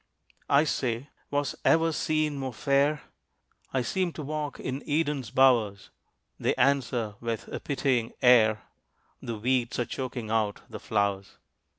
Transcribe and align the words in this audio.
I 0.49 0.63
say, 0.63 1.09
"Was 1.29 1.53
ever 1.63 1.91
scene 1.91 2.35
more 2.35 2.55
fair? 2.55 3.03
I 3.71 3.83
seem 3.83 4.11
to 4.13 4.23
walk 4.23 4.59
in 4.59 4.81
Eden's 4.89 5.29
bowers." 5.29 5.91
They 6.39 6.55
answer 6.55 7.13
with 7.19 7.47
a 7.49 7.59
pitying 7.59 8.13
air, 8.19 8.63
"The 9.21 9.37
weeds 9.37 9.77
are 9.77 9.85
choking 9.85 10.31
out 10.31 10.61
the 10.67 10.79
flowers." 10.79 11.37